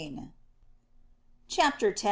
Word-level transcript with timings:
CHAPTER 1.47 1.91
X. 1.91 1.99